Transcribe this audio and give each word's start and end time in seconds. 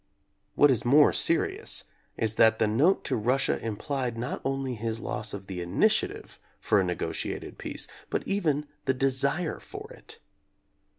What 0.55 0.71
is 0.71 0.83
more 0.83 1.13
serious 1.13 1.83
is 2.17 2.33
that 2.33 2.57
the 2.57 2.65
note 2.65 3.03
to 3.03 3.15
Russia 3.15 3.63
implied 3.63 4.17
not 4.17 4.41
only 4.43 4.73
his 4.73 4.99
loss 4.99 5.31
of 5.31 5.45
the 5.45 5.61
initiative 5.61 6.39
for 6.59 6.79
a 6.81 6.83
negotiated 6.83 7.59
peace 7.59 7.87
but 8.09 8.27
even 8.27 8.65
the 8.85 8.95
desire 8.95 9.59
for 9.59 9.93
it. 9.93 10.17